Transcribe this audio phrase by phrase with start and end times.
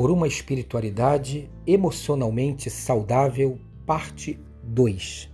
[0.00, 5.30] por uma espiritualidade emocionalmente saudável, parte 2.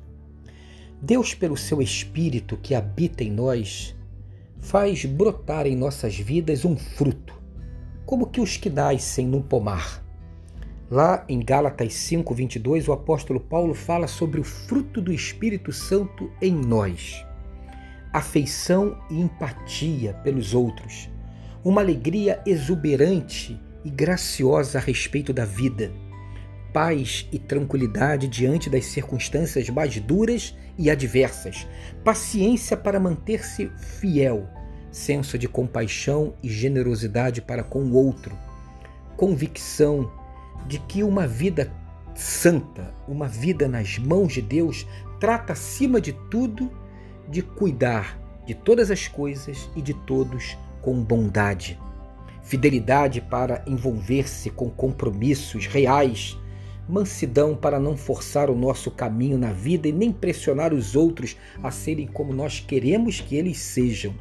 [1.00, 3.95] Deus, pelo seu Espírito que habita em nós,
[4.59, 7.41] faz brotar em nossas vidas um fruto,
[8.04, 10.04] como que os que nascem num pomar.
[10.90, 16.52] Lá em Gálatas 5:22, o apóstolo Paulo fala sobre o fruto do Espírito Santo em
[16.52, 17.24] nós.
[18.12, 21.08] Afeição e empatia pelos outros,
[21.66, 25.91] uma alegria exuberante e graciosa a respeito da vida,
[26.73, 31.66] paz e tranquilidade diante das circunstâncias mais duras e adversas,
[32.05, 34.48] paciência para manter-se fiel,
[34.93, 38.38] senso de compaixão e generosidade para com o outro,
[39.16, 40.09] convicção
[40.69, 41.73] de que uma vida
[42.15, 44.87] santa, uma vida nas mãos de Deus,
[45.19, 46.71] trata acima de tudo
[47.29, 51.76] de cuidar de todas as coisas e de todos com bondade
[52.46, 56.38] fidelidade para envolver-se com compromissos reais,
[56.88, 61.73] mansidão para não forçar o nosso caminho na vida e nem pressionar os outros a
[61.73, 64.15] serem como nós queremos que eles sejam.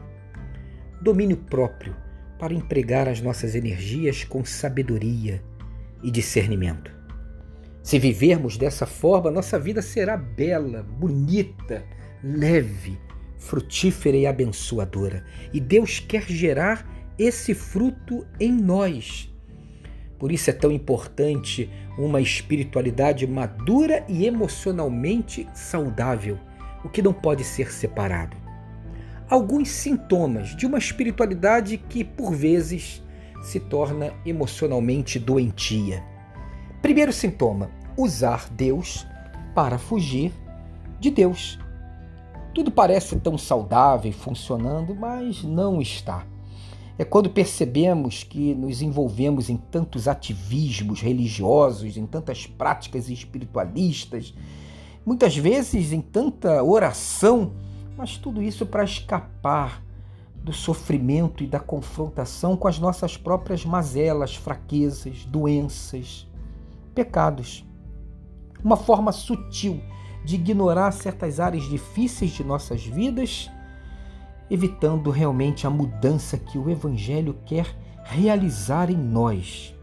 [1.00, 1.96] Domínio próprio
[2.40, 5.40] para empregar as nossas energias com sabedoria
[6.02, 6.92] e discernimento.
[7.84, 11.86] Se vivermos dessa forma, nossa vida será bela, bonita,
[12.24, 12.98] leve,
[13.46, 15.24] frutífera e abençoadora.
[15.54, 16.86] E Deus quer gerar
[17.18, 19.32] esse fruto em nós.
[20.18, 26.40] Por isso é tão importante uma espiritualidade madura e emocionalmente saudável,
[26.84, 28.36] o que não pode ser separado.
[29.30, 33.04] Alguns sintomas de uma espiritualidade que, por vezes,
[33.44, 36.04] se torna emocionalmente doentia.
[36.82, 39.06] Primeiro sintoma: usar Deus
[39.54, 40.32] para fugir
[41.00, 41.60] de Deus.
[42.56, 46.26] Tudo parece tão saudável e funcionando, mas não está.
[46.98, 54.34] É quando percebemos que nos envolvemos em tantos ativismos religiosos, em tantas práticas espiritualistas,
[55.06, 57.52] muitas vezes em tanta oração,
[57.98, 59.84] mas tudo isso para escapar
[60.42, 66.26] do sofrimento e da confrontação com as nossas próprias mazelas, fraquezas, doenças,
[66.94, 67.66] pecados.
[68.64, 69.82] Uma forma sutil
[70.26, 73.50] de ignorar certas áreas difíceis de nossas vidas
[74.50, 79.74] evitando realmente a mudança que o Evangelho quer realizar em nós.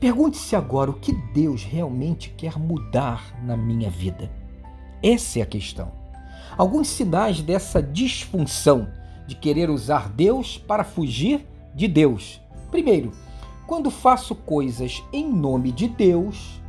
[0.00, 4.30] Pergunte-se agora o que Deus realmente quer mudar na minha vida.
[5.02, 5.92] Essa é a questão.
[6.58, 8.88] Alguns sinais dessa disfunção
[9.26, 12.40] de querer usar Deus para fugir de Deus.
[12.70, 13.12] Primeiro,
[13.66, 16.60] quando faço coisas em nome de Deus,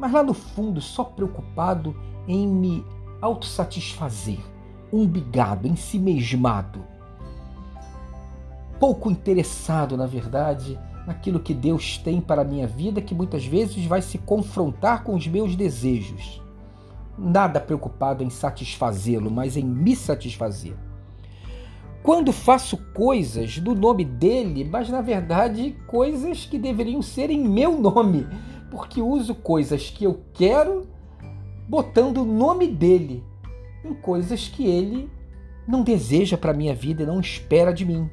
[0.00, 1.94] mas lá no fundo só preocupado
[2.26, 2.84] em me
[3.20, 4.40] autossatisfazer
[4.92, 6.84] umbigado, em si mesmado,
[8.78, 13.84] pouco interessado, na verdade, naquilo que Deus tem para a minha vida, que muitas vezes
[13.84, 16.42] vai se confrontar com os meus desejos.
[17.16, 20.74] Nada preocupado em satisfazê-lo, mas em me satisfazer.
[22.02, 27.78] Quando faço coisas do nome dele, mas na verdade coisas que deveriam ser em meu
[27.78, 28.26] nome,
[28.70, 30.86] porque uso coisas que eu quero
[31.68, 33.24] botando o nome dele
[33.84, 35.10] em coisas que ele
[35.66, 38.10] não deseja para a minha vida e não espera de mim.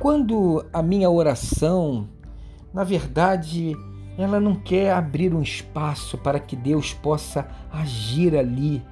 [0.00, 2.08] Quando a minha oração,
[2.72, 3.76] na verdade,
[4.18, 8.82] ela não quer abrir um espaço para que Deus possa agir ali,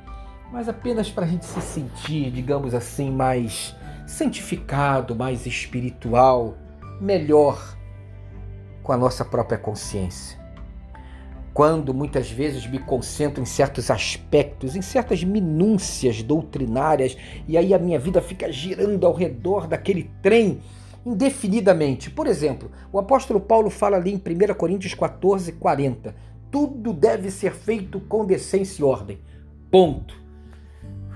[0.52, 3.74] mas apenas para a gente se sentir, digamos assim, mais
[4.06, 6.54] santificado, mais espiritual,
[7.00, 7.76] melhor
[8.82, 10.42] com a nossa própria consciência
[11.54, 17.16] quando muitas vezes me concentro em certos aspectos, em certas minúcias doutrinárias,
[17.46, 20.60] e aí a minha vida fica girando ao redor daquele trem
[21.04, 22.10] indefinidamente.
[22.10, 26.14] Por exemplo, o apóstolo Paulo fala ali em 1 Coríntios 14, 40.
[26.50, 29.18] Tudo deve ser feito com decência e ordem.
[29.70, 30.22] Ponto.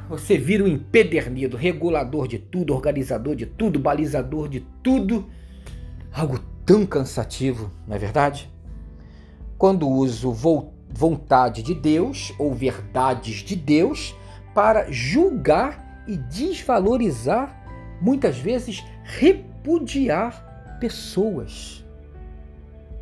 [0.08, 5.26] Você vira um empedernido, regulador de tudo, organizador de tudo, balizador de tudo.
[6.12, 8.50] Algo tão cansativo, não é verdade?
[9.58, 10.32] quando uso
[10.90, 14.14] vontade de Deus ou verdades de Deus
[14.54, 21.84] para julgar e desvalorizar, muitas vezes repudiar pessoas.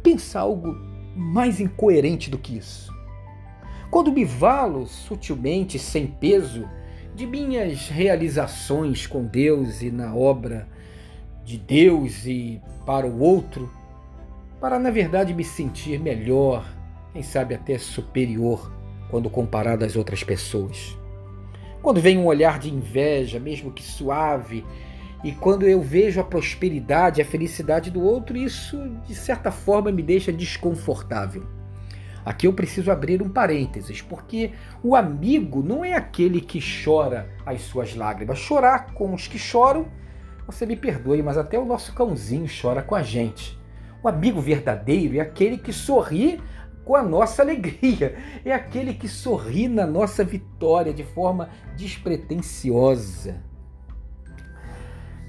[0.02, 0.74] Pensa algo
[1.16, 2.92] mais incoerente do que isso.
[3.90, 6.68] Quando me valo sutilmente, sem peso,
[7.14, 10.68] de minhas realizações com Deus e na obra
[11.44, 13.70] de Deus e para o outro,
[14.60, 16.66] para na verdade me sentir melhor,
[17.12, 18.72] quem sabe até superior
[19.10, 20.96] quando comparado às outras pessoas.
[21.82, 24.64] Quando vem um olhar de inveja, mesmo que suave,
[25.24, 30.02] E quando eu vejo a prosperidade, a felicidade do outro, isso de certa forma me
[30.02, 31.44] deixa desconfortável.
[32.22, 34.50] Aqui eu preciso abrir um parênteses, porque
[34.82, 38.38] o amigo não é aquele que chora as suas lágrimas.
[38.38, 39.86] Chorar com os que choram,
[40.46, 43.58] você me perdoe, mas até o nosso cãozinho chora com a gente.
[44.02, 46.40] O amigo verdadeiro é aquele que sorri
[46.84, 48.14] com a nossa alegria,
[48.44, 53.42] é aquele que sorri na nossa vitória de forma despretensiosa.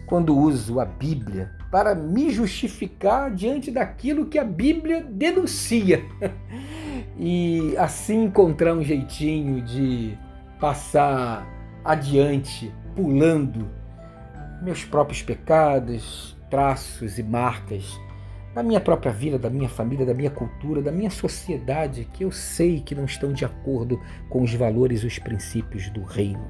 [0.05, 6.03] Quando uso a Bíblia para me justificar diante daquilo que a Bíblia denuncia
[7.17, 10.17] e assim encontrar um jeitinho de
[10.59, 11.47] passar
[11.83, 13.69] adiante, pulando
[14.61, 17.99] meus próprios pecados, traços e marcas
[18.55, 22.31] da minha própria vida, da minha família, da minha cultura, da minha sociedade, que eu
[22.31, 23.99] sei que não estão de acordo
[24.29, 26.47] com os valores e os princípios do reino.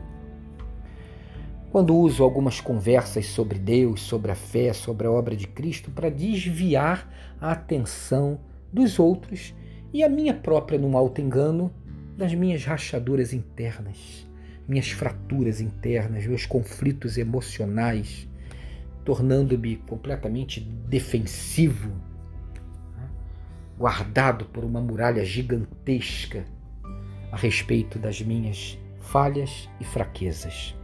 [1.72, 6.12] Quando uso algumas conversas sobre Deus, sobre a fé, sobre a obra de Cristo para
[6.12, 7.12] desviar
[7.42, 8.40] a atenção
[8.72, 9.56] dos outros
[9.92, 11.74] e a minha própria num alto engano
[12.16, 14.26] das minhas rachaduras internas,
[14.68, 18.28] minhas fraturas internas, meus conflitos emocionais,
[19.04, 21.92] tornando-me completamente defensivo,
[23.78, 26.46] guardado por uma muralha gigantesca
[27.32, 30.76] a respeito das minhas falhas e fraquezas.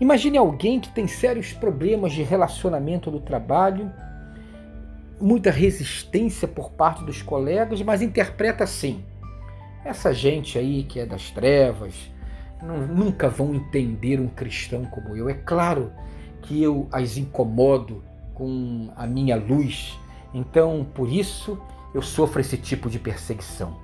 [0.00, 3.90] Imagine alguém que tem sérios problemas de relacionamento no trabalho,
[5.20, 9.04] muita resistência por parte dos colegas, mas interpreta assim:
[9.84, 11.94] essa gente aí que é das trevas
[12.62, 15.28] não, nunca vão entender um cristão como eu.
[15.28, 15.92] É claro
[16.42, 18.02] que eu as incomodo
[18.34, 19.98] com a minha luz.
[20.32, 21.58] Então, por isso,
[21.94, 23.76] eu sofro esse tipo de perseguição.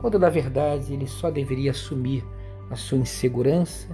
[0.00, 2.24] Quando na verdade ele só deveria assumir
[2.70, 3.88] a sua insegurança,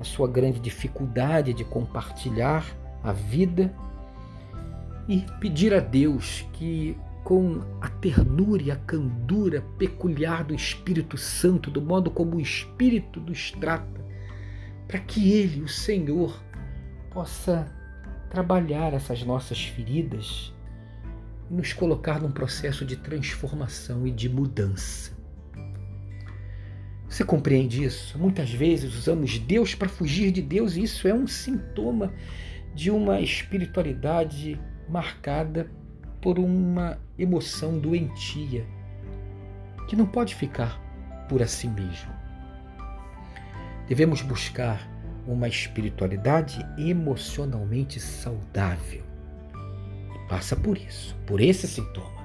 [0.00, 2.64] a sua grande dificuldade de compartilhar
[3.02, 3.72] a vida
[5.06, 11.70] e pedir a Deus que, com a ternura e a candura peculiar do Espírito Santo,
[11.70, 14.04] do modo como o Espírito nos trata,
[14.86, 16.38] para que Ele, o Senhor,
[17.10, 17.66] possa
[18.28, 20.52] trabalhar essas nossas feridas
[21.50, 25.12] e nos colocar num processo de transformação e de mudança.
[27.08, 28.18] Você compreende isso?
[28.18, 32.12] Muitas vezes usamos Deus para fugir de Deus e isso é um sintoma
[32.74, 35.70] de uma espiritualidade marcada
[36.24, 38.64] por uma emoção doentia
[39.86, 40.80] que não pode ficar
[41.28, 42.10] por assim mesmo.
[43.86, 44.88] Devemos buscar
[45.26, 49.04] uma espiritualidade emocionalmente saudável.
[50.14, 52.24] E passa por isso, por esse sintoma.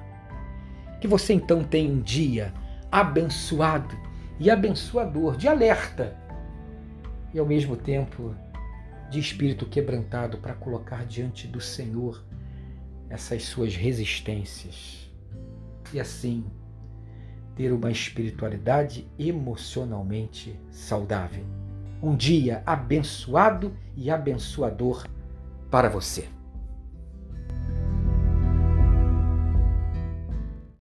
[0.98, 2.54] Que você então tenha um dia
[2.90, 3.94] abençoado
[4.38, 6.16] e abençoador, de alerta
[7.34, 8.34] e ao mesmo tempo
[9.10, 12.29] de espírito quebrantado para colocar diante do Senhor
[13.10, 15.10] essas suas resistências
[15.92, 16.44] e assim
[17.54, 21.44] ter uma espiritualidade emocionalmente saudável
[22.02, 25.06] um dia abençoado e abençoador
[25.70, 26.39] para você.